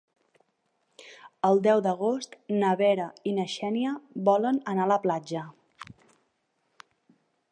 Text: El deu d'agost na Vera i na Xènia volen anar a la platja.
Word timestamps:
El 1.49 1.59
deu 1.67 1.81
d'agost 1.87 2.33
na 2.63 2.71
Vera 2.79 3.05
i 3.31 3.35
na 3.41 3.45
Xènia 3.57 3.93
volen 4.31 4.57
anar 4.73 4.87
a 4.89 4.93
la 4.95 4.99
platja. 5.07 5.47